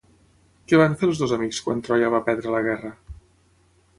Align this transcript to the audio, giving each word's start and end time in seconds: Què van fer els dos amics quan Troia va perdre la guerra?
Què 0.71 0.79
van 0.81 0.95
fer 1.01 1.05
els 1.09 1.21
dos 1.23 1.33
amics 1.35 1.59
quan 1.67 1.85
Troia 1.87 2.11
va 2.15 2.23
perdre 2.31 2.53
la 2.57 2.65
guerra? 2.69 2.93